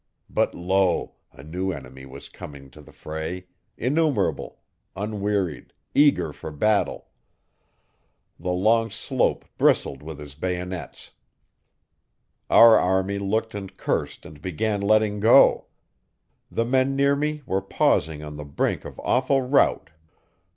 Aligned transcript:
But 0.31 0.55
lo! 0.55 1.13
a 1.31 1.43
new 1.43 1.71
enemy 1.71 2.07
was 2.07 2.27
coming 2.27 2.71
to 2.71 2.81
the 2.81 2.91
fray, 2.91 3.45
innumerable, 3.77 4.61
unwearied, 4.95 5.73
eager 5.93 6.33
for 6.33 6.49
battle. 6.51 7.09
The 8.39 8.49
long 8.51 8.89
slope 8.89 9.45
bristled 9.59 10.01
with 10.01 10.17
his 10.17 10.33
bayonets. 10.33 11.11
Our 12.49 12.79
army 12.79 13.19
looked 13.19 13.53
and 13.53 13.77
cursed 13.77 14.25
and 14.25 14.41
began 14.41 14.81
letting 14.81 15.19
go. 15.19 15.67
The 16.49 16.65
men 16.65 16.95
near 16.95 17.15
me 17.15 17.43
were 17.45 17.61
pausing 17.61 18.23
on 18.23 18.37
the 18.37 18.43
brink 18.43 18.85
of 18.85 18.99
awful 19.03 19.43
rout. 19.43 19.91